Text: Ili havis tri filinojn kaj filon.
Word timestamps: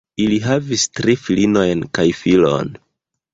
Ili 0.23 0.37
havis 0.45 0.85
tri 0.99 1.15
filinojn 1.25 1.85
kaj 1.99 2.07
filon. 2.23 2.75